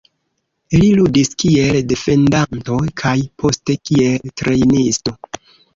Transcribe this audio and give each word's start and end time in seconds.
Li 0.83 0.87
ludis 0.99 1.29
kiel 1.43 1.77
defendanto 1.93 2.81
kaj 3.03 3.15
poste 3.45 3.81
kiel 3.87 4.37
trejnisto. 4.43 5.21